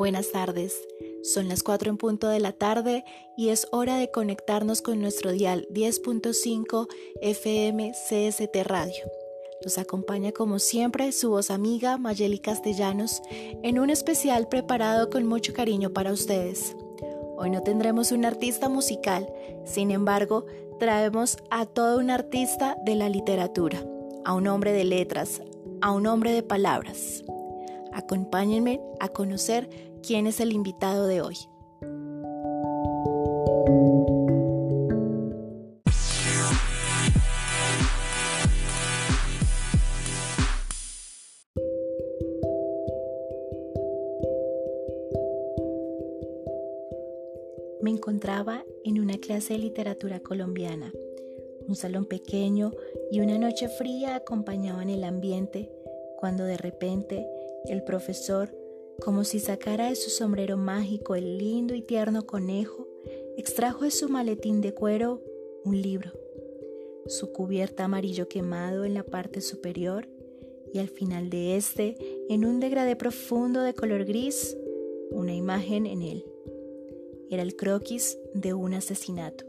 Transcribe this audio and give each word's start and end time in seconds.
Buenas 0.00 0.32
tardes. 0.32 0.88
Son 1.22 1.46
las 1.46 1.62
4 1.62 1.90
en 1.90 1.98
punto 1.98 2.28
de 2.30 2.40
la 2.40 2.52
tarde 2.52 3.04
y 3.36 3.50
es 3.50 3.68
hora 3.70 3.98
de 3.98 4.10
conectarnos 4.10 4.80
con 4.80 4.98
nuestro 4.98 5.30
dial 5.30 5.68
10.5 5.74 6.88
FM 7.20 7.92
CST 7.92 8.56
Radio. 8.64 9.04
Nos 9.62 9.76
acompaña 9.76 10.32
como 10.32 10.58
siempre 10.58 11.12
su 11.12 11.28
voz 11.28 11.50
amiga 11.50 11.98
Mayeli 11.98 12.38
Castellanos 12.38 13.20
en 13.62 13.78
un 13.78 13.90
especial 13.90 14.48
preparado 14.48 15.10
con 15.10 15.26
mucho 15.26 15.52
cariño 15.52 15.90
para 15.90 16.12
ustedes. 16.14 16.74
Hoy 17.36 17.50
no 17.50 17.62
tendremos 17.62 18.10
un 18.10 18.24
artista 18.24 18.70
musical, 18.70 19.30
sin 19.66 19.90
embargo, 19.90 20.46
traemos 20.78 21.36
a 21.50 21.66
todo 21.66 21.98
un 21.98 22.08
artista 22.08 22.74
de 22.86 22.94
la 22.94 23.10
literatura, 23.10 23.84
a 24.24 24.32
un 24.32 24.46
hombre 24.46 24.72
de 24.72 24.84
letras, 24.84 25.42
a 25.82 25.92
un 25.92 26.06
hombre 26.06 26.32
de 26.32 26.42
palabras. 26.42 27.22
Acompáñenme 27.92 28.80
a 29.00 29.08
conocer 29.08 29.89
quién 30.06 30.26
es 30.26 30.40
el 30.40 30.52
invitado 30.52 31.06
de 31.06 31.20
hoy. 31.20 31.36
Me 47.82 47.90
encontraba 47.90 48.64
en 48.84 49.00
una 49.00 49.16
clase 49.16 49.54
de 49.54 49.60
literatura 49.60 50.20
colombiana. 50.20 50.92
Un 51.66 51.76
salón 51.76 52.04
pequeño 52.04 52.72
y 53.10 53.20
una 53.20 53.38
noche 53.38 53.68
fría 53.68 54.16
acompañaban 54.16 54.90
el 54.90 55.02
ambiente 55.04 55.70
cuando 56.18 56.44
de 56.44 56.58
repente 56.58 57.26
el 57.64 57.82
profesor, 57.82 58.54
como 59.00 59.24
si 59.24 59.40
sacara 59.40 59.88
de 59.88 59.96
su 59.96 60.10
sombrero 60.10 60.56
mágico 60.56 61.14
el 61.14 61.38
lindo 61.38 61.74
y 61.74 61.82
tierno 61.82 62.26
conejo, 62.26 62.86
extrajo 63.36 63.84
de 63.84 63.90
su 63.90 64.08
maletín 64.08 64.60
de 64.60 64.74
cuero 64.74 65.22
un 65.64 65.80
libro, 65.80 66.12
su 67.06 67.32
cubierta 67.32 67.84
amarillo 67.84 68.28
quemado 68.28 68.84
en 68.84 68.94
la 68.94 69.02
parte 69.02 69.40
superior 69.40 70.08
y 70.72 70.78
al 70.78 70.88
final 70.88 71.30
de 71.30 71.56
este, 71.56 71.96
en 72.28 72.44
un 72.44 72.60
degradé 72.60 72.96
profundo 72.96 73.62
de 73.62 73.74
color 73.74 74.04
gris, 74.04 74.56
una 75.10 75.34
imagen 75.34 75.86
en 75.86 76.02
él. 76.02 76.24
Era 77.30 77.42
el 77.42 77.56
croquis 77.56 78.18
de 78.34 78.54
un 78.54 78.74
asesinato. 78.74 79.44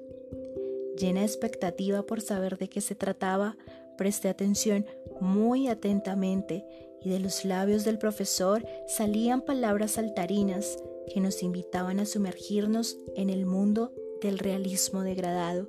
Llena 0.98 1.22
de 1.22 1.26
expectativa 1.26 2.04
por 2.04 2.22
saber 2.22 2.58
de 2.58 2.70
qué 2.70 2.82
se 2.82 2.96
trataba, 2.96 3.58
presté 3.98 4.30
atención 4.30 4.86
muy 5.20 5.68
atentamente 5.68 6.66
y 7.04 7.10
de 7.10 7.20
los 7.20 7.46
labios 7.46 7.84
del 7.84 7.98
profesor 7.98 8.66
salían 8.88 9.42
palabras 9.42 9.92
saltarinas 9.92 10.78
que 11.14 11.20
nos 11.20 11.44
invitaban 11.44 12.00
a 12.00 12.06
sumergirnos 12.06 12.98
en 13.16 13.30
el 13.30 13.46
mundo 13.46 13.92
del 14.22 14.40
realismo 14.40 15.02
degradado, 15.02 15.68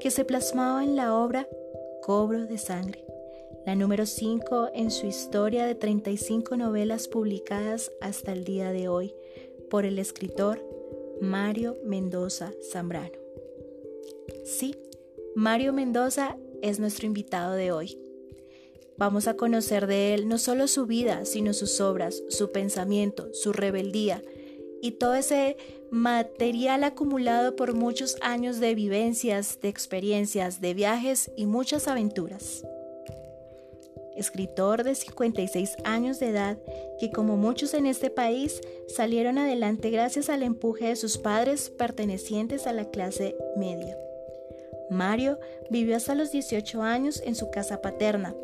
que 0.00 0.10
se 0.10 0.24
plasmaba 0.24 0.82
en 0.82 0.96
la 0.96 1.14
obra 1.14 1.48
Cobro 2.02 2.44
de 2.46 2.58
Sangre, 2.58 3.04
la 3.64 3.74
número 3.74 4.04
5 4.04 4.70
en 4.74 4.90
su 4.90 5.06
historia 5.06 5.64
de 5.64 5.74
35 5.74 6.56
novelas 6.56 7.08
publicadas 7.08 7.92
hasta 8.00 8.32
el 8.32 8.44
día 8.44 8.72
de 8.72 8.88
hoy 8.88 9.14
por 9.70 9.84
el 9.86 9.98
escritor 9.98 10.62
Mario 11.20 11.76
Mendoza 11.84 12.52
Zambrano. 12.70 13.18
Sí, 14.44 14.76
Mario 15.34 15.72
Mendoza 15.72 16.36
es 16.60 16.78
nuestro 16.78 17.06
invitado 17.06 17.54
de 17.54 17.72
hoy. 17.72 17.98
Vamos 18.96 19.26
a 19.26 19.34
conocer 19.34 19.86
de 19.86 20.14
él 20.14 20.28
no 20.28 20.38
solo 20.38 20.68
su 20.68 20.86
vida, 20.86 21.24
sino 21.24 21.52
sus 21.52 21.80
obras, 21.80 22.22
su 22.28 22.52
pensamiento, 22.52 23.28
su 23.32 23.52
rebeldía 23.52 24.22
y 24.84 24.92
todo 24.92 25.14
ese 25.14 25.56
material 25.90 26.84
acumulado 26.84 27.56
por 27.56 27.74
muchos 27.74 28.16
años 28.20 28.60
de 28.60 28.74
vivencias, 28.74 29.58
de 29.62 29.68
experiencias, 29.68 30.60
de 30.60 30.74
viajes 30.74 31.30
y 31.36 31.46
muchas 31.46 31.88
aventuras. 31.88 32.64
Escritor 34.14 34.84
de 34.84 34.94
56 34.94 35.76
años 35.84 36.20
de 36.20 36.28
edad 36.28 36.58
que 37.00 37.10
como 37.10 37.36
muchos 37.36 37.74
en 37.74 37.86
este 37.86 38.10
país 38.10 38.60
salieron 38.86 39.38
adelante 39.38 39.90
gracias 39.90 40.28
al 40.28 40.42
empuje 40.42 40.88
de 40.88 40.96
sus 40.96 41.18
padres 41.18 41.70
pertenecientes 41.70 42.66
a 42.66 42.72
la 42.72 42.90
clase 42.90 43.36
media. 43.56 43.96
Mario 44.90 45.38
vivió 45.70 45.96
hasta 45.96 46.14
los 46.14 46.30
18 46.30 46.82
años 46.82 47.22
en 47.24 47.34
su 47.34 47.50
casa 47.50 47.80
paterna, 47.80 48.34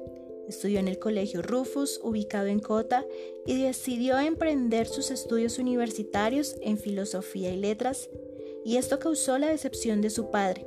Estudió 0.48 0.80
en 0.80 0.88
el 0.88 0.98
Colegio 0.98 1.42
Rufus, 1.42 2.00
ubicado 2.02 2.46
en 2.46 2.60
Cota, 2.60 3.04
y 3.46 3.62
decidió 3.62 4.18
emprender 4.18 4.86
sus 4.86 5.10
estudios 5.10 5.58
universitarios 5.58 6.56
en 6.60 6.78
filosofía 6.78 7.52
y 7.52 7.56
letras, 7.56 8.10
y 8.64 8.76
esto 8.76 8.98
causó 8.98 9.38
la 9.38 9.48
decepción 9.48 10.00
de 10.00 10.10
su 10.10 10.30
padre, 10.30 10.66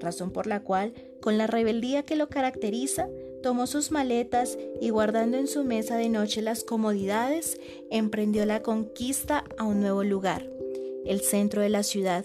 razón 0.00 0.32
por 0.32 0.46
la 0.46 0.62
cual, 0.62 0.92
con 1.20 1.38
la 1.38 1.46
rebeldía 1.46 2.02
que 2.02 2.16
lo 2.16 2.28
caracteriza, 2.28 3.08
tomó 3.42 3.66
sus 3.66 3.90
maletas 3.90 4.58
y 4.80 4.90
guardando 4.90 5.36
en 5.36 5.46
su 5.46 5.64
mesa 5.64 5.96
de 5.96 6.08
noche 6.08 6.42
las 6.42 6.64
comodidades, 6.64 7.58
emprendió 7.90 8.44
la 8.46 8.62
conquista 8.62 9.44
a 9.56 9.64
un 9.64 9.80
nuevo 9.80 10.04
lugar, 10.04 10.48
el 11.04 11.20
centro 11.20 11.62
de 11.62 11.68
la 11.68 11.82
ciudad, 11.82 12.24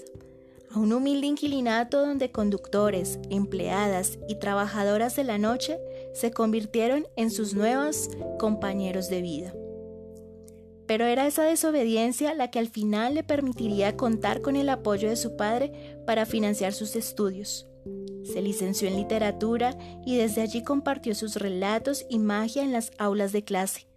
a 0.70 0.80
un 0.80 0.92
humilde 0.92 1.28
inquilinato 1.28 2.06
donde 2.06 2.32
conductores, 2.32 3.20
empleadas 3.30 4.18
y 4.28 4.36
trabajadoras 4.36 5.16
de 5.16 5.24
la 5.24 5.38
noche 5.38 5.78
se 6.14 6.32
convirtieron 6.32 7.06
en 7.16 7.30
sus 7.32 7.54
nuevos 7.54 8.10
compañeros 8.40 9.10
de 9.10 9.22
vida. 9.22 9.54
Pero 10.88 11.06
era 11.06 11.28
esa 11.28 11.44
desobediencia 11.44 12.34
la 12.34 12.52
que 12.52 12.60
al 12.60 12.68
final 12.68 13.16
le 13.16 13.24
permitiría 13.24 13.96
contar 13.96 14.42
con 14.42 14.56
el 14.56 14.70
apoyo 14.70 15.10
de 15.10 15.16
su 15.16 15.36
padre 15.36 15.98
para 16.06 16.26
financiar 16.26 16.74
sus 16.74 16.96
estudios. 16.96 17.68
Se 18.24 18.42
licenció 18.42 18.88
en 18.88 18.96
literatura 18.96 19.78
y 20.06 20.18
desde 20.18 20.42
allí 20.42 20.64
compartió 20.64 21.16
sus 21.16 21.36
relatos 21.36 22.06
y 22.10 22.20
magia 22.20 22.64
en 22.64 22.72
las 22.72 22.92
aulas 22.98 23.32
de 23.32 23.44
clase, 23.44 23.88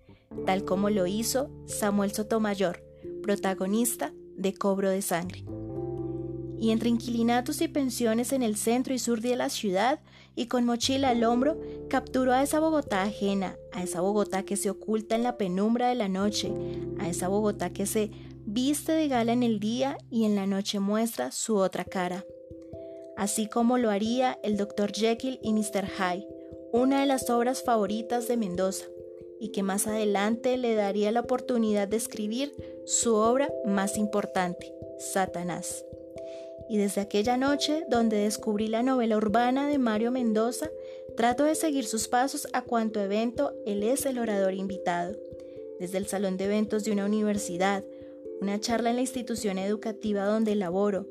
tal 0.44 0.65
como 0.65 0.91
lo 0.91 1.06
hizo 1.06 1.50
Samuel 1.66 2.12
Sotomayor, 2.12 2.84
protagonista 3.22 4.12
de 4.37 4.55
Cobro 4.55 4.91
de 4.91 5.03
Sangre 5.03 5.44
y 6.59 6.71
entre 6.71 6.89
inquilinatos 6.89 7.61
y 7.61 7.69
pensiones 7.69 8.33
en 8.33 8.43
el 8.43 8.56
centro 8.56 8.94
y 8.94 8.99
sur 8.99 9.21
de 9.21 9.37
la 9.37 9.49
ciudad, 9.49 10.00
y 10.34 10.47
con 10.47 10.65
mochila 10.65 11.11
al 11.11 11.25
hombro, 11.25 11.59
capturó 11.89 12.33
a 12.33 12.43
esa 12.43 12.61
Bogotá 12.61 13.03
ajena, 13.03 13.56
a 13.72 13.83
esa 13.83 14.00
Bogotá 14.00 14.43
que 14.44 14.56
se 14.56 14.71
oculta 14.71 15.15
en 15.15 15.22
la 15.22 15.37
penumbra 15.37 15.89
de 15.89 15.94
la 15.94 16.09
noche, 16.09 16.53
a 16.99 17.09
esa 17.09 17.28
Bogotá 17.28 17.71
que 17.71 17.87
se 17.87 18.11
viste 18.44 18.93
de 18.93 19.09
gala 19.09 19.33
en 19.33 19.43
el 19.43 19.61
día 19.61 19.99
y 20.11 20.25
en 20.25 20.34
la 20.34 20.47
noche 20.47 20.78
muestra 20.78 21.33
su 21.33 21.56
otra 21.56 21.84
cara. 21.84 22.25
Así 23.17 23.49
como 23.49 23.78
lo 23.78 23.91
haría 23.91 24.38
el 24.43 24.56
Dr. 24.59 24.93
Jekyll 24.93 25.38
y 25.43 25.53
Mr. 25.55 25.87
Hyde, 25.87 26.28
una 26.73 27.00
de 27.00 27.06
las 27.06 27.31
obras 27.31 27.62
favoritas 27.62 28.28
de 28.28 28.37
Mendoza, 28.37 28.84
y 29.41 29.53
que 29.53 29.62
más 29.62 29.87
adelante 29.87 30.56
le 30.56 30.75
daría 30.75 31.12
la 31.12 31.21
oportunidad 31.21 31.88
de 31.88 31.97
escribir 31.97 32.55
su 32.87 33.15
obra 33.15 33.50
más 33.65 33.97
importante, 33.97 34.73
Satanás 34.99 35.84
y 36.69 36.78
desde 36.78 37.00
aquella 37.00 37.37
noche 37.37 37.84
donde 37.88 38.16
descubrí 38.16 38.69
la 38.69 38.82
novela 38.82 39.16
urbana 39.16 39.69
de 39.69 39.78
Mario 39.78 40.10
Mendoza, 40.10 40.71
trato 41.16 41.44
de 41.44 41.54
seguir 41.54 41.87
sus 41.87 42.09
pasos 42.09 42.49
a 42.53 42.62
cuanto 42.62 43.00
evento 43.00 43.53
él 43.65 43.82
es 43.82 44.06
el 44.06 44.19
orador 44.19 44.54
invitado. 44.54 45.16
Desde 45.78 45.99
el 45.99 46.06
salón 46.06 46.37
de 46.37 46.47
eventos 46.47 46.84
de 46.84 46.93
una 46.93 47.05
universidad, 47.05 47.84
una 48.41 48.60
charla 48.60 48.91
en 48.91 48.97
la 48.97 49.03
institución 49.03 49.59
educativa 49.59 50.25
donde 50.25 50.55
laboro, 50.55 51.06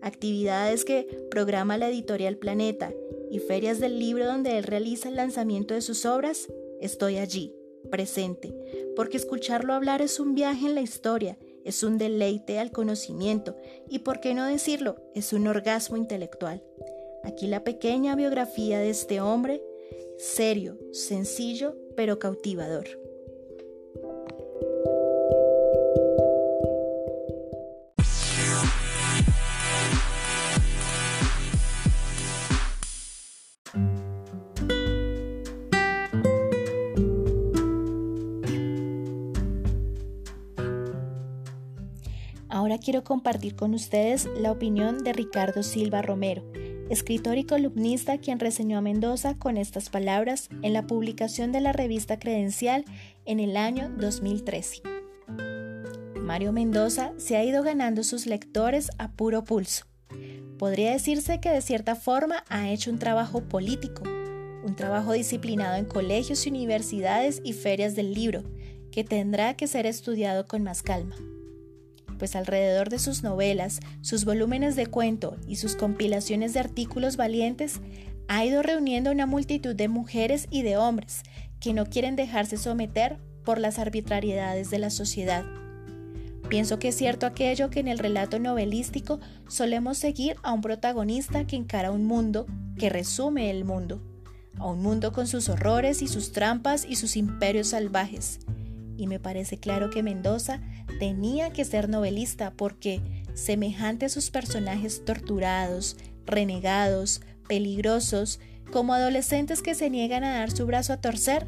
actividades 0.00 0.84
que 0.84 1.26
programa 1.30 1.78
la 1.78 1.88
editorial 1.88 2.36
Planeta 2.36 2.92
y 3.30 3.38
ferias 3.38 3.80
del 3.80 3.98
libro 3.98 4.26
donde 4.26 4.58
él 4.58 4.64
realiza 4.64 5.08
el 5.08 5.16
lanzamiento 5.16 5.74
de 5.74 5.80
sus 5.80 6.04
obras, 6.04 6.48
estoy 6.80 7.16
allí, 7.18 7.54
presente, 7.90 8.54
porque 8.96 9.16
escucharlo 9.16 9.72
hablar 9.72 10.02
es 10.02 10.20
un 10.20 10.34
viaje 10.34 10.66
en 10.66 10.74
la 10.74 10.82
historia 10.82 11.38
es 11.64 11.82
un 11.82 11.98
deleite 11.98 12.58
al 12.58 12.70
conocimiento 12.70 13.56
y, 13.88 14.00
por 14.00 14.20
qué 14.20 14.34
no 14.34 14.46
decirlo, 14.46 14.96
es 15.14 15.32
un 15.32 15.46
orgasmo 15.46 15.96
intelectual. 15.96 16.62
Aquí 17.22 17.46
la 17.46 17.64
pequeña 17.64 18.14
biografía 18.16 18.78
de 18.78 18.90
este 18.90 19.20
hombre, 19.20 19.62
serio, 20.18 20.78
sencillo, 20.92 21.76
pero 21.96 22.18
cautivador. 22.18 23.03
Ahora 42.64 42.78
quiero 42.78 43.04
compartir 43.04 43.56
con 43.56 43.74
ustedes 43.74 44.26
la 44.38 44.50
opinión 44.50 45.04
de 45.04 45.12
Ricardo 45.12 45.62
Silva 45.62 46.00
Romero, 46.00 46.42
escritor 46.88 47.36
y 47.36 47.44
columnista 47.44 48.16
quien 48.16 48.40
reseñó 48.40 48.78
a 48.78 48.80
Mendoza 48.80 49.34
con 49.34 49.58
estas 49.58 49.90
palabras 49.90 50.48
en 50.62 50.72
la 50.72 50.86
publicación 50.86 51.52
de 51.52 51.60
la 51.60 51.74
revista 51.74 52.18
Credencial 52.18 52.86
en 53.26 53.38
el 53.38 53.58
año 53.58 53.90
2013. 53.98 54.80
Mario 56.22 56.52
Mendoza 56.52 57.12
se 57.18 57.36
ha 57.36 57.44
ido 57.44 57.62
ganando 57.62 58.02
sus 58.02 58.24
lectores 58.24 58.88
a 58.96 59.12
puro 59.12 59.44
pulso. 59.44 59.84
Podría 60.58 60.92
decirse 60.92 61.40
que 61.40 61.50
de 61.50 61.60
cierta 61.60 61.96
forma 61.96 62.44
ha 62.48 62.70
hecho 62.70 62.90
un 62.90 62.98
trabajo 62.98 63.42
político, 63.42 64.04
un 64.64 64.74
trabajo 64.74 65.12
disciplinado 65.12 65.76
en 65.76 65.84
colegios 65.84 66.46
y 66.46 66.48
universidades 66.48 67.42
y 67.44 67.52
ferias 67.52 67.94
del 67.94 68.14
libro, 68.14 68.42
que 68.90 69.04
tendrá 69.04 69.52
que 69.52 69.66
ser 69.66 69.84
estudiado 69.84 70.46
con 70.46 70.62
más 70.62 70.80
calma. 70.80 71.14
Pues 72.18 72.36
alrededor 72.36 72.88
de 72.90 72.98
sus 72.98 73.22
novelas, 73.22 73.80
sus 74.00 74.24
volúmenes 74.24 74.76
de 74.76 74.86
cuento 74.86 75.36
y 75.46 75.56
sus 75.56 75.76
compilaciones 75.76 76.54
de 76.54 76.60
artículos 76.60 77.16
valientes, 77.16 77.80
ha 78.28 78.44
ido 78.44 78.62
reuniendo 78.62 79.10
una 79.10 79.26
multitud 79.26 79.74
de 79.74 79.88
mujeres 79.88 80.46
y 80.50 80.62
de 80.62 80.76
hombres 80.76 81.22
que 81.60 81.72
no 81.72 81.86
quieren 81.86 82.16
dejarse 82.16 82.56
someter 82.56 83.18
por 83.44 83.58
las 83.58 83.78
arbitrariedades 83.78 84.70
de 84.70 84.78
la 84.78 84.90
sociedad. 84.90 85.44
Pienso 86.48 86.78
que 86.78 86.88
es 86.88 86.96
cierto 86.96 87.26
aquello 87.26 87.70
que 87.70 87.80
en 87.80 87.88
el 87.88 87.98
relato 87.98 88.38
novelístico 88.38 89.18
solemos 89.48 89.98
seguir 89.98 90.36
a 90.42 90.52
un 90.52 90.60
protagonista 90.60 91.46
que 91.46 91.56
encara 91.56 91.90
un 91.90 92.04
mundo, 92.04 92.46
que 92.78 92.90
resume 92.90 93.50
el 93.50 93.64
mundo, 93.64 94.02
a 94.58 94.66
un 94.66 94.82
mundo 94.82 95.12
con 95.12 95.26
sus 95.26 95.48
horrores 95.48 96.02
y 96.02 96.06
sus 96.06 96.32
trampas 96.32 96.84
y 96.88 96.96
sus 96.96 97.16
imperios 97.16 97.68
salvajes. 97.68 98.40
Y 98.96 99.06
me 99.06 99.18
parece 99.18 99.58
claro 99.58 99.90
que 99.90 100.02
Mendoza 100.02 100.60
tenía 100.98 101.50
que 101.50 101.64
ser 101.64 101.88
novelista 101.88 102.52
porque, 102.52 103.00
semejante 103.34 104.06
a 104.06 104.08
sus 104.08 104.30
personajes 104.30 105.04
torturados, 105.04 105.96
renegados, 106.26 107.20
peligrosos, 107.48 108.40
como 108.72 108.94
adolescentes 108.94 109.62
que 109.62 109.74
se 109.74 109.90
niegan 109.90 110.24
a 110.24 110.34
dar 110.34 110.50
su 110.50 110.66
brazo 110.66 110.92
a 110.92 111.00
torcer, 111.00 111.46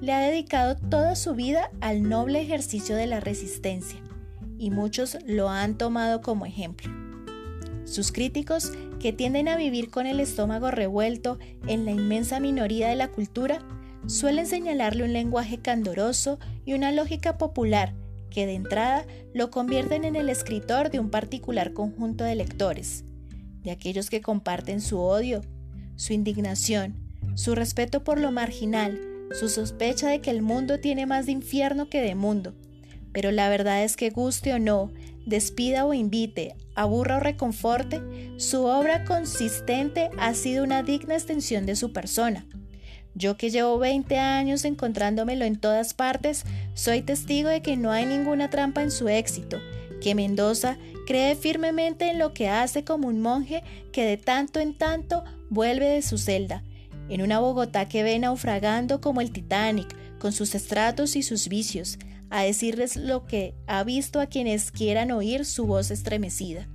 le 0.00 0.12
ha 0.12 0.20
dedicado 0.20 0.76
toda 0.76 1.16
su 1.16 1.34
vida 1.34 1.70
al 1.80 2.08
noble 2.08 2.40
ejercicio 2.40 2.96
de 2.96 3.06
la 3.06 3.20
resistencia, 3.20 4.00
y 4.58 4.70
muchos 4.70 5.18
lo 5.26 5.48
han 5.48 5.76
tomado 5.76 6.20
como 6.20 6.46
ejemplo. 6.46 6.90
Sus 7.84 8.12
críticos, 8.12 8.72
que 9.00 9.12
tienden 9.12 9.48
a 9.48 9.56
vivir 9.56 9.90
con 9.90 10.06
el 10.06 10.20
estómago 10.20 10.70
revuelto 10.70 11.38
en 11.66 11.86
la 11.86 11.90
inmensa 11.90 12.38
minoría 12.38 12.88
de 12.88 12.94
la 12.96 13.08
cultura, 13.08 13.60
suelen 14.06 14.46
señalarle 14.46 15.04
un 15.04 15.12
lenguaje 15.12 15.58
candoroso 15.58 16.38
y 16.64 16.74
una 16.74 16.92
lógica 16.92 17.38
popular 17.38 17.94
que 18.30 18.46
de 18.46 18.54
entrada 18.54 19.04
lo 19.34 19.50
convierten 19.50 20.04
en 20.04 20.16
el 20.16 20.28
escritor 20.28 20.90
de 20.90 21.00
un 21.00 21.10
particular 21.10 21.72
conjunto 21.72 22.24
de 22.24 22.34
lectores, 22.34 23.04
de 23.62 23.70
aquellos 23.70 24.08
que 24.08 24.20
comparten 24.20 24.80
su 24.80 25.00
odio, 25.00 25.42
su 25.96 26.12
indignación, 26.12 26.94
su 27.34 27.54
respeto 27.54 28.04
por 28.04 28.18
lo 28.18 28.32
marginal, 28.32 29.00
su 29.32 29.48
sospecha 29.48 30.08
de 30.08 30.20
que 30.20 30.30
el 30.30 30.42
mundo 30.42 30.80
tiene 30.80 31.06
más 31.06 31.26
de 31.26 31.32
infierno 31.32 31.88
que 31.88 32.00
de 32.00 32.14
mundo. 32.14 32.54
Pero 33.12 33.30
la 33.32 33.48
verdad 33.48 33.84
es 33.84 33.96
que 33.96 34.10
guste 34.10 34.54
o 34.54 34.58
no, 34.58 34.92
despida 35.26 35.84
o 35.84 35.94
invite, 35.94 36.54
aburra 36.74 37.18
o 37.18 37.20
reconforte, 37.20 38.00
su 38.38 38.64
obra 38.64 39.04
consistente 39.04 40.10
ha 40.18 40.34
sido 40.34 40.64
una 40.64 40.82
digna 40.82 41.14
extensión 41.14 41.66
de 41.66 41.76
su 41.76 41.92
persona. 41.92 42.46
Yo 43.14 43.36
que 43.36 43.50
llevo 43.50 43.78
20 43.78 44.18
años 44.18 44.64
encontrándomelo 44.64 45.44
en 45.44 45.56
todas 45.56 45.94
partes, 45.94 46.44
soy 46.74 47.02
testigo 47.02 47.48
de 47.48 47.60
que 47.60 47.76
no 47.76 47.90
hay 47.90 48.06
ninguna 48.06 48.50
trampa 48.50 48.82
en 48.82 48.90
su 48.90 49.08
éxito, 49.08 49.58
que 50.00 50.14
Mendoza 50.14 50.78
cree 51.06 51.34
firmemente 51.34 52.10
en 52.10 52.18
lo 52.18 52.32
que 52.32 52.48
hace 52.48 52.84
como 52.84 53.08
un 53.08 53.20
monje 53.20 53.62
que 53.92 54.04
de 54.04 54.16
tanto 54.16 54.60
en 54.60 54.76
tanto 54.76 55.24
vuelve 55.48 55.86
de 55.86 56.02
su 56.02 56.18
celda, 56.18 56.62
en 57.08 57.22
una 57.22 57.40
Bogotá 57.40 57.88
que 57.88 58.02
ve 58.02 58.18
naufragando 58.18 59.00
como 59.00 59.20
el 59.20 59.32
Titanic, 59.32 59.88
con 60.18 60.32
sus 60.32 60.54
estratos 60.54 61.16
y 61.16 61.22
sus 61.22 61.48
vicios, 61.48 61.98
a 62.30 62.42
decirles 62.42 62.94
lo 62.96 63.26
que 63.26 63.54
ha 63.66 63.82
visto 63.82 64.20
a 64.20 64.26
quienes 64.26 64.70
quieran 64.70 65.10
oír 65.10 65.44
su 65.44 65.66
voz 65.66 65.90
estremecida. 65.90 66.68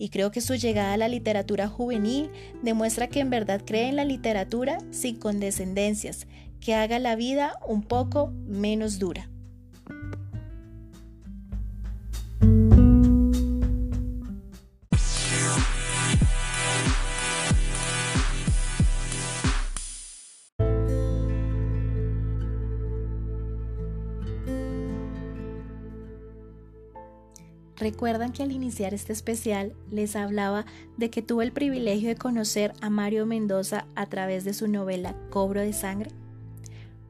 Y 0.00 0.08
creo 0.08 0.30
que 0.30 0.40
su 0.40 0.54
llegada 0.54 0.94
a 0.94 0.96
la 0.96 1.08
literatura 1.08 1.68
juvenil 1.68 2.30
demuestra 2.62 3.06
que 3.06 3.20
en 3.20 3.28
verdad 3.28 3.60
cree 3.66 3.90
en 3.90 3.96
la 3.96 4.06
literatura 4.06 4.78
sin 4.90 5.18
condescendencias, 5.18 6.26
que 6.58 6.74
haga 6.74 6.98
la 6.98 7.16
vida 7.16 7.52
un 7.68 7.82
poco 7.82 8.32
menos 8.46 8.98
dura. 8.98 9.28
Recuerdan 27.80 28.32
que 28.32 28.42
al 28.42 28.52
iniciar 28.52 28.92
este 28.92 29.14
especial 29.14 29.72
les 29.90 30.14
hablaba 30.14 30.66
de 30.98 31.08
que 31.08 31.22
tuve 31.22 31.44
el 31.44 31.52
privilegio 31.52 32.10
de 32.10 32.14
conocer 32.14 32.74
a 32.82 32.90
Mario 32.90 33.24
Mendoza 33.24 33.86
a 33.94 34.04
través 34.04 34.44
de 34.44 34.52
su 34.52 34.68
novela 34.68 35.16
Cobro 35.30 35.62
de 35.62 35.72
Sangre. 35.72 36.10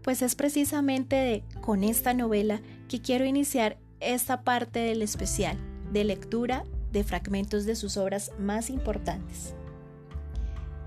Pues 0.03 0.23
es 0.23 0.37
precisamente 0.37 1.43
con 1.61 1.83
esta 1.83 2.15
novela 2.15 2.61
que 2.89 3.03
quiero 3.03 3.25
iniciar 3.25 3.79
esta 3.99 4.43
parte 4.43 4.79
del 4.79 5.03
especial 5.03 5.59
de 5.93 6.05
lectura 6.05 6.63
de 6.93 7.03
fragmentos 7.03 7.67
de 7.67 7.75
sus 7.75 7.97
obras 7.97 8.31
más 8.39 8.71
importantes. 8.71 9.55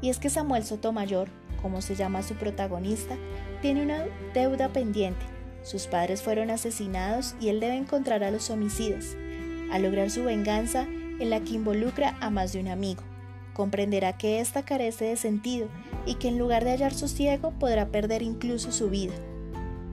Y 0.02 0.10
es 0.10 0.18
que 0.18 0.30
Samuel 0.30 0.64
Sotomayor, 0.64 1.28
como 1.62 1.82
se 1.82 1.96
llama 1.96 2.24
su 2.24 2.36
protagonista, 2.36 3.18
tiene 3.62 3.84
una 3.84 4.06
deuda 4.34 4.70
pendiente. 4.72 5.26
Sus 5.62 5.88
padres 5.88 6.22
fueron 6.22 6.52
asesinados 6.52 7.36
y 7.42 7.50
él 7.50 7.60
debe 7.60 7.76
encontrar 7.76 8.24
a 8.24 8.32
los 8.32 8.50
homicidas 8.50 9.18
a 9.74 9.80
lograr 9.80 10.12
su 10.12 10.24
venganza 10.24 10.86
en 11.20 11.32
la 11.32 11.40
que 11.40 11.56
involucra 11.56 12.16
a 12.22 12.30
más 12.30 12.54
de 12.54 12.60
un 12.60 12.68
amigo. 12.68 13.02
Comprenderá 13.54 14.14
que 14.14 14.40
ésta 14.40 14.64
carece 14.64 15.06
de 15.06 15.16
sentido 15.18 15.68
y 16.06 16.16
que 16.16 16.28
en 16.28 16.38
lugar 16.38 16.64
de 16.64 16.72
hallar 16.72 16.94
sosiego 16.94 17.52
podrá 17.58 17.88
perder 17.88 18.22
incluso 18.22 18.72
su 18.72 18.92
vida. 18.92 19.14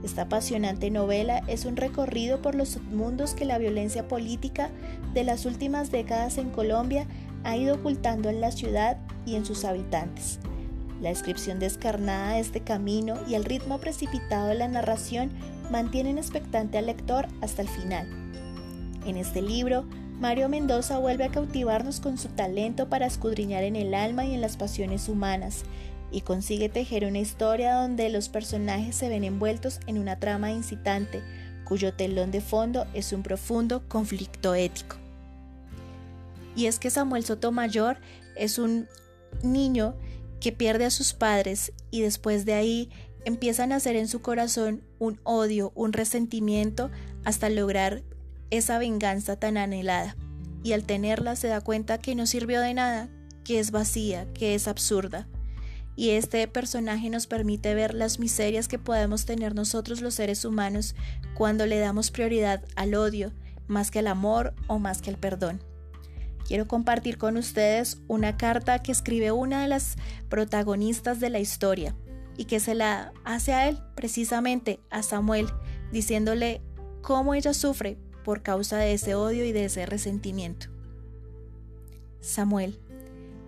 Esta 0.03 0.23
apasionante 0.23 0.91
novela 0.91 1.41
es 1.47 1.65
un 1.65 1.77
recorrido 1.77 2.43
por 2.43 2.53
los 2.53 2.79
mundos 2.91 3.33
que 3.33 3.45
la 3.45 3.57
violencia 3.57 4.07
política 4.07 4.69
de 5.15 5.23
las 5.23 5.47
últimas 5.47 5.91
décadas 5.91 6.37
en 6.37 6.51
Colombia 6.51 7.07
ha 7.43 7.57
ido 7.57 7.75
ocultando 7.75 8.29
en 8.29 8.39
la 8.39 8.51
ciudad 8.51 8.97
y 9.25 9.35
en 9.35 9.45
sus 9.45 9.65
habitantes. 9.65 10.37
La 11.01 11.09
descripción 11.09 11.57
descarnada 11.57 12.33
de 12.33 12.39
este 12.39 12.61
camino 12.61 13.15
y 13.27 13.33
el 13.33 13.45
ritmo 13.45 13.79
precipitado 13.79 14.49
de 14.49 14.55
la 14.55 14.67
narración 14.67 15.31
mantienen 15.71 16.19
expectante 16.19 16.77
al 16.77 16.85
lector 16.85 17.27
hasta 17.41 17.63
el 17.63 17.67
final. 17.67 18.20
En 19.05 19.17
este 19.17 19.41
libro, 19.41 19.85
Mario 20.19 20.47
Mendoza 20.49 20.99
vuelve 20.99 21.23
a 21.23 21.31
cautivarnos 21.31 21.99
con 21.99 22.17
su 22.17 22.27
talento 22.29 22.87
para 22.87 23.07
escudriñar 23.07 23.63
en 23.63 23.75
el 23.75 23.95
alma 23.95 24.25
y 24.25 24.35
en 24.35 24.41
las 24.41 24.57
pasiones 24.57 25.09
humanas, 25.09 25.63
y 26.11 26.21
consigue 26.21 26.69
tejer 26.69 27.05
una 27.05 27.19
historia 27.19 27.75
donde 27.75 28.09
los 28.09 28.29
personajes 28.29 28.95
se 28.95 29.09
ven 29.09 29.23
envueltos 29.23 29.79
en 29.87 29.97
una 29.97 30.19
trama 30.19 30.51
incitante, 30.51 31.23
cuyo 31.63 31.93
telón 31.93 32.31
de 32.31 32.41
fondo 32.41 32.85
es 32.93 33.13
un 33.13 33.23
profundo 33.23 33.87
conflicto 33.87 34.53
ético. 34.53 34.97
Y 36.55 36.65
es 36.65 36.77
que 36.79 36.89
Samuel 36.89 37.23
Sotomayor 37.23 37.97
es 38.35 38.59
un 38.59 38.87
niño 39.41 39.95
que 40.39 40.51
pierde 40.51 40.85
a 40.85 40.91
sus 40.91 41.13
padres 41.13 41.71
y 41.89 42.01
después 42.01 42.45
de 42.45 42.53
ahí 42.53 42.89
empieza 43.25 43.63
a 43.63 43.67
nacer 43.67 43.95
en 43.95 44.07
su 44.07 44.21
corazón 44.21 44.83
un 44.99 45.19
odio, 45.23 45.71
un 45.75 45.93
resentimiento 45.93 46.91
hasta 47.23 47.49
lograr 47.49 48.03
esa 48.51 48.77
venganza 48.77 49.37
tan 49.37 49.57
anhelada, 49.57 50.15
y 50.63 50.73
al 50.73 50.83
tenerla 50.83 51.35
se 51.35 51.47
da 51.47 51.61
cuenta 51.61 51.97
que 51.97 52.13
no 52.13 52.27
sirvió 52.27 52.61
de 52.61 52.73
nada, 52.73 53.09
que 53.43 53.59
es 53.59 53.71
vacía, 53.71 54.31
que 54.33 54.53
es 54.53 54.67
absurda. 54.67 55.27
Y 55.95 56.11
este 56.11 56.47
personaje 56.47 57.09
nos 57.09 57.27
permite 57.27 57.73
ver 57.73 57.93
las 57.93 58.19
miserias 58.19 58.67
que 58.67 58.79
podemos 58.79 59.25
tener 59.25 59.55
nosotros 59.55 60.01
los 60.01 60.13
seres 60.15 60.45
humanos 60.45 60.95
cuando 61.33 61.65
le 61.65 61.79
damos 61.79 62.11
prioridad 62.11 62.63
al 62.75 62.93
odio 62.93 63.33
más 63.67 63.89
que 63.89 63.99
al 63.99 64.07
amor 64.07 64.53
o 64.67 64.79
más 64.79 65.01
que 65.01 65.09
al 65.09 65.17
perdón. 65.17 65.61
Quiero 66.45 66.67
compartir 66.67 67.17
con 67.17 67.37
ustedes 67.37 68.01
una 68.07 68.35
carta 68.35 68.79
que 68.79 68.91
escribe 68.91 69.31
una 69.31 69.61
de 69.61 69.67
las 69.67 69.95
protagonistas 70.29 71.19
de 71.19 71.29
la 71.29 71.39
historia 71.39 71.95
y 72.37 72.45
que 72.45 72.59
se 72.59 72.75
la 72.75 73.13
hace 73.23 73.53
a 73.53 73.69
él, 73.69 73.79
precisamente 73.95 74.79
a 74.89 75.03
Samuel, 75.03 75.47
diciéndole 75.91 76.61
cómo 77.01 77.33
ella 77.33 77.53
sufre 77.53 77.97
por 78.23 78.41
causa 78.43 78.77
de 78.77 78.93
ese 78.93 79.15
odio 79.15 79.45
y 79.45 79.51
de 79.51 79.65
ese 79.65 79.85
resentimiento. 79.85 80.67
Samuel, 82.19 82.79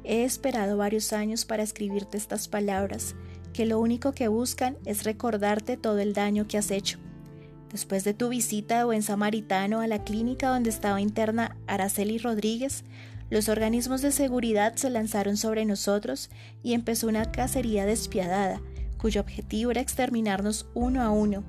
he 0.03 0.23
esperado 0.23 0.77
varios 0.77 1.13
años 1.13 1.45
para 1.45 1.63
escribirte 1.63 2.17
estas 2.17 2.47
palabras, 2.47 3.15
que 3.53 3.65
lo 3.65 3.79
único 3.79 4.13
que 4.13 4.27
buscan 4.27 4.77
es 4.85 5.03
recordarte 5.03 5.77
todo 5.77 5.99
el 5.99 6.13
daño 6.13 6.47
que 6.47 6.57
has 6.57 6.71
hecho. 6.71 6.99
Después 7.71 8.03
de 8.03 8.13
tu 8.13 8.29
visita 8.29 8.79
de 8.79 8.83
buen 8.83 9.03
samaritano 9.03 9.79
a 9.79 9.87
la 9.87 10.03
clínica 10.03 10.49
donde 10.49 10.69
estaba 10.69 11.01
interna 11.01 11.57
Araceli 11.67 12.17
Rodríguez, 12.17 12.83
los 13.29 13.49
organismos 13.49 14.01
de 14.01 14.11
seguridad 14.11 14.75
se 14.75 14.89
lanzaron 14.89 15.37
sobre 15.37 15.65
nosotros 15.65 16.29
y 16.61 16.73
empezó 16.73 17.07
una 17.07 17.31
cacería 17.31 17.85
despiadada, 17.85 18.61
cuyo 18.97 19.21
objetivo 19.21 19.71
era 19.71 19.81
exterminarnos 19.81 20.67
uno 20.75 21.01
a 21.01 21.09
uno. 21.09 21.43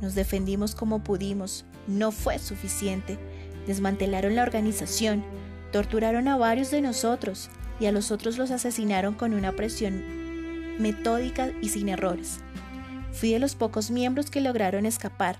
Nos 0.00 0.14
defendimos 0.14 0.74
como 0.74 1.02
pudimos, 1.02 1.64
no 1.90 2.12
fue 2.12 2.38
suficiente. 2.38 3.18
Desmantelaron 3.66 4.34
la 4.34 4.42
organización, 4.42 5.24
torturaron 5.72 6.28
a 6.28 6.36
varios 6.36 6.70
de 6.70 6.80
nosotros 6.80 7.50
y 7.78 7.86
a 7.86 7.92
los 7.92 8.10
otros 8.10 8.38
los 8.38 8.50
asesinaron 8.50 9.14
con 9.14 9.34
una 9.34 9.52
presión 9.52 10.02
metódica 10.78 11.50
y 11.60 11.68
sin 11.68 11.88
errores. 11.88 12.40
Fui 13.12 13.32
de 13.32 13.38
los 13.38 13.54
pocos 13.54 13.90
miembros 13.90 14.30
que 14.30 14.40
lograron 14.40 14.86
escapar. 14.86 15.38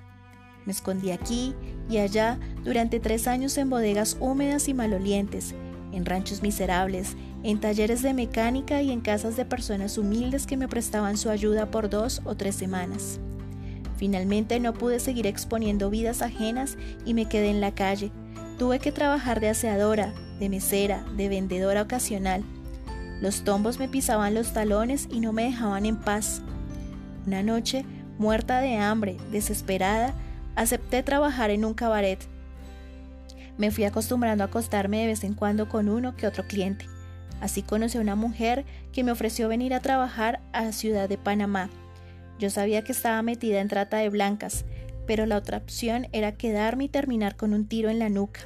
Me 0.66 0.72
escondí 0.72 1.10
aquí 1.10 1.54
y 1.88 1.98
allá 1.98 2.38
durante 2.64 3.00
tres 3.00 3.26
años 3.26 3.56
en 3.56 3.70
bodegas 3.70 4.16
húmedas 4.20 4.68
y 4.68 4.74
malolientes, 4.74 5.54
en 5.92 6.04
ranchos 6.04 6.42
miserables, 6.42 7.16
en 7.42 7.58
talleres 7.58 8.02
de 8.02 8.12
mecánica 8.12 8.82
y 8.82 8.90
en 8.90 9.00
casas 9.00 9.36
de 9.36 9.44
personas 9.44 9.96
humildes 9.96 10.46
que 10.46 10.56
me 10.56 10.68
prestaban 10.68 11.16
su 11.16 11.30
ayuda 11.30 11.70
por 11.70 11.88
dos 11.88 12.20
o 12.24 12.34
tres 12.34 12.54
semanas. 12.54 13.20
Finalmente 14.00 14.58
no 14.60 14.72
pude 14.72 14.98
seguir 14.98 15.26
exponiendo 15.26 15.90
vidas 15.90 16.22
ajenas 16.22 16.78
y 17.04 17.12
me 17.12 17.26
quedé 17.26 17.50
en 17.50 17.60
la 17.60 17.74
calle. 17.74 18.10
Tuve 18.58 18.78
que 18.78 18.92
trabajar 18.92 19.40
de 19.40 19.50
aseadora, 19.50 20.14
de 20.38 20.48
mesera, 20.48 21.04
de 21.18 21.28
vendedora 21.28 21.82
ocasional. 21.82 22.42
Los 23.20 23.44
tombos 23.44 23.78
me 23.78 23.90
pisaban 23.90 24.32
los 24.32 24.54
talones 24.54 25.06
y 25.12 25.20
no 25.20 25.34
me 25.34 25.44
dejaban 25.44 25.84
en 25.84 25.98
paz. 25.98 26.40
Una 27.26 27.42
noche, 27.42 27.84
muerta 28.16 28.62
de 28.62 28.76
hambre, 28.76 29.18
desesperada, 29.32 30.14
acepté 30.56 31.02
trabajar 31.02 31.50
en 31.50 31.66
un 31.66 31.74
cabaret. 31.74 32.26
Me 33.58 33.70
fui 33.70 33.84
acostumbrando 33.84 34.44
a 34.44 34.46
acostarme 34.46 35.02
de 35.02 35.08
vez 35.08 35.24
en 35.24 35.34
cuando 35.34 35.68
con 35.68 35.90
uno 35.90 36.16
que 36.16 36.26
otro 36.26 36.46
cliente. 36.46 36.86
Así 37.42 37.60
conocí 37.60 37.98
a 37.98 38.00
una 38.00 38.16
mujer 38.16 38.64
que 38.94 39.04
me 39.04 39.12
ofreció 39.12 39.46
venir 39.48 39.74
a 39.74 39.80
trabajar 39.80 40.40
a 40.54 40.72
ciudad 40.72 41.06
de 41.06 41.18
Panamá. 41.18 41.68
Yo 42.40 42.48
sabía 42.48 42.82
que 42.82 42.92
estaba 42.92 43.20
metida 43.20 43.60
en 43.60 43.68
trata 43.68 43.98
de 43.98 44.08
blancas, 44.08 44.64
pero 45.06 45.26
la 45.26 45.36
otra 45.36 45.58
opción 45.58 46.08
era 46.12 46.36
quedarme 46.36 46.84
y 46.84 46.88
terminar 46.88 47.36
con 47.36 47.52
un 47.52 47.68
tiro 47.68 47.90
en 47.90 47.98
la 47.98 48.08
nuca. 48.08 48.40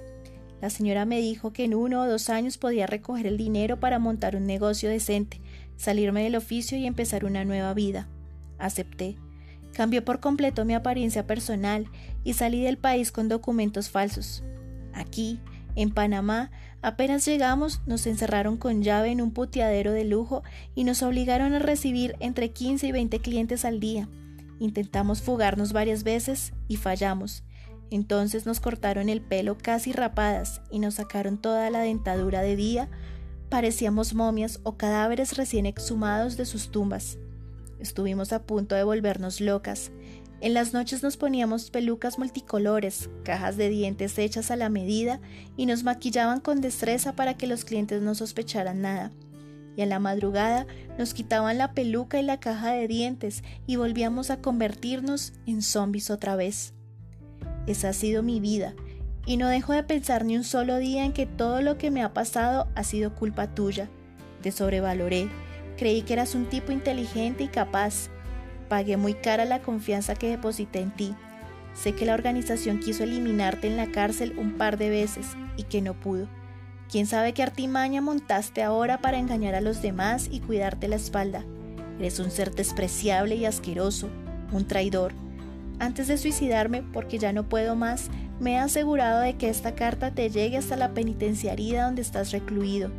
La 0.61 0.69
señora 0.69 1.05
me 1.05 1.21
dijo 1.21 1.53
que 1.53 1.65
en 1.65 1.75
uno 1.75 2.03
o 2.03 2.07
dos 2.09 2.29
años 2.29 2.59
podía 2.59 2.89
recoger 2.89 3.29
el 3.29 3.37
dinero 3.37 3.79
para 3.79 4.01
montar 4.01 4.35
un 4.35 4.47
negocio 4.47 4.91
decente, 4.91 5.41
salirme 5.77 6.25
del 6.25 6.35
oficio 6.35 6.77
y 6.77 6.87
empezar 6.87 7.25
una 7.25 7.45
nueva 7.45 7.73
vida. 7.73 8.09
Acepté. 8.59 9.17
Cambié 9.75 10.03
por 10.03 10.19
completo 10.19 10.65
mi 10.65 10.75
apariencia 10.75 11.27
personal 11.27 11.87
y 12.25 12.33
salí 12.33 12.65
del 12.65 12.79
país 12.79 13.13
con 13.13 13.29
documentos 13.29 13.91
falsos. 13.91 14.43
Aquí, 14.93 15.39
en 15.77 15.91
Panamá, 15.91 16.51
apenas 16.83 17.25
llegamos, 17.25 17.81
nos 17.87 18.07
encerraron 18.07 18.57
con 18.57 18.83
llave 18.83 19.11
en 19.11 19.21
un 19.21 19.33
puteadero 19.33 19.93
de 19.93 20.05
lujo 20.05 20.43
y 20.75 20.85
nos 20.85 21.03
obligaron 21.03 21.55
a 21.55 21.59
recibir 21.59 22.17
entre 22.21 22.51
15 22.51 22.87
y 22.87 22.93
20 22.93 23.19
clientes 23.21 23.65
al 23.65 23.81
día. 23.81 24.09
Intentamos 24.61 25.23
fugarnos 25.23 25.73
varias 25.73 26.05
veces 26.05 26.53
y 26.69 26.77
fallamos. 26.77 27.43
Entonces 27.91 28.47
nos 28.47 28.61
cortaron 28.61 29.09
el 29.09 29.21
pelo 29.21 29.59
casi 29.59 29.93
rapadas 29.93 30.61
y 30.71 30.79
nos 30.79 30.95
sacaron 30.95 31.39
toda 31.39 31.71
la 31.71 31.81
dentadura 31.81 32.43
de 32.43 32.57
día. 32.57 32.89
Parecíamos 33.51 34.15
momias 34.15 34.61
o 34.63 34.77
cadáveres 34.77 35.37
recién 35.37 35.67
exhumados 35.67 36.37
de 36.37 36.47
sus 36.47 36.71
tumbas. 36.71 37.19
Estuvimos 37.79 38.33
a 38.33 38.43
punto 38.43 38.75
de 38.75 38.85
volvernos 38.85 39.41
locas. 39.41 39.93
En 40.45 40.53
las 40.53 40.75
noches 40.75 41.03
nos 41.03 41.17
poníamos 41.17 41.71
pelucas 41.71 42.19
multicolores, 42.19 43.09
cajas 43.23 43.57
de 43.57 43.71
dientes 43.71 44.19
hechas 44.19 44.51
a 44.51 44.57
la 44.57 44.69
medida 44.69 45.19
y 45.57 45.65
nos 45.65 45.85
maquillaban 45.85 46.41
con 46.41 46.61
destreza 46.61 47.15
para 47.15 47.33
que 47.33 47.47
los 47.47 47.65
clientes 47.65 48.03
no 48.03 48.15
sospecharan 48.15 48.83
nada. 48.83 49.11
Y 49.75 49.81
a 49.81 49.87
la 49.87 50.01
madrugada 50.01 50.67
nos 50.99 51.15
quitaban 51.15 51.57
la 51.57 51.73
peluca 51.73 52.21
y 52.21 52.23
la 52.25 52.41
caja 52.41 52.73
de 52.73 52.87
dientes 52.89 53.43
y 53.67 53.77
volvíamos 53.77 54.29
a 54.29 54.43
convertirnos 54.43 55.33
en 55.47 55.63
zombies 55.63 56.11
otra 56.11 56.37
vez. 56.37 56.75
Esa 57.67 57.89
ha 57.89 57.93
sido 57.95 58.23
mi 58.23 58.39
vida, 58.39 58.75
y 59.25 59.39
no 59.39 59.49
dejo 59.49 59.73
de 59.73 59.83
pensar 59.83 60.27
ni 60.27 60.37
un 60.37 60.45
solo 60.45 60.77
día 60.77 61.07
en 61.07 61.15
que 61.15 61.25
todo 61.25 61.63
lo 61.63 61.79
que 61.79 61.91
me 61.91 62.03
ha 62.03 62.13
pasado 62.13 62.69
ha 62.75 62.85
sido 62.85 63.15
culpa 63.15 63.55
tuya. 63.55 63.89
Te 64.43 64.53
sobrevaloré, 64.53 65.27
creí 65.79 66.03
que 66.03 66.13
eras 66.13 66.35
un 66.35 66.51
tipo 66.51 66.71
inteligente 66.71 67.45
y 67.45 67.49
capaz. 67.49 68.11
Pagué 68.69 68.97
muy 68.97 69.15
cara 69.15 69.45
la 69.45 69.61
confianza 69.61 70.15
que 70.15 70.31
deposité 70.31 70.81
en 70.81 70.91
ti. 70.91 71.15
Sé 71.75 71.95
que 71.95 72.07
la 72.07 72.15
organización 72.15 72.81
quiso 72.81 73.05
eliminarte 73.05 73.67
en 73.67 73.77
la 73.77 73.91
cárcel 73.91 74.35
un 74.39 74.55
par 74.55 74.79
de 74.79 74.91
veces 74.91 75.27
y 75.57 75.65
que 75.65 75.83
no 75.83 75.95
pudo. 75.95 76.29
¿Quién 76.91 77.07
sabe 77.07 77.33
qué 77.33 77.43
artimaña 77.43 78.01
montaste 78.01 78.63
ahora 78.63 78.99
para 78.99 79.19
engañar 79.19 79.55
a 79.55 79.61
los 79.61 79.83
demás 79.83 80.29
y 80.31 80.41
cuidarte 80.41 80.89
la 80.89 80.97
espalda? 80.97 81.45
Eres 81.99 82.19
un 82.19 82.31
ser 82.31 82.55
despreciable 82.55 83.35
y 83.37 83.47
asqueroso, 83.47 84.09
un 84.53 84.67
traidor. 84.67 85.13
Antes 85.79 86.07
de 86.07 86.19
suicidarme, 86.19 86.83
porque 86.83 87.19
ya 87.19 87.33
no 87.33 87.49
puedo 87.49 87.75
más, 87.75 88.11
me 88.41 88.53
he 88.53 88.59
asegurado 88.59 89.21
de 89.21 89.37
que 89.37 89.49
esta 89.49 89.75
carta 89.75 90.13
te 90.13 90.31
llegue 90.31 90.57
hasta 90.57 90.77
la 90.77 90.95
penitenciaría 90.95 91.85
donde 91.85 92.03
estás 92.03 92.31
recluido. 92.33 92.91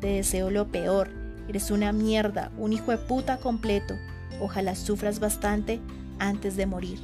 Te 0.00 0.08
deseo 0.08 0.50
lo 0.50 0.68
peor. 0.68 1.10
Eres 1.48 1.70
una 1.70 1.92
mierda, 1.92 2.50
un 2.58 2.72
hijo 2.72 2.90
de 2.90 2.98
puta 2.98 3.36
completo. 3.36 3.94
Ojalá 4.40 4.74
sufras 4.74 5.18
bastante 5.18 5.80
antes 6.18 6.56
de 6.56 6.66
morir. 6.66 6.98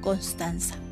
Constanza. 0.00 0.87